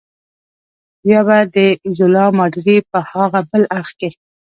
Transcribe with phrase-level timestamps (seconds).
[1.03, 4.09] بیا به د ایزولا ماډرې په هاغه بل اړخ کې.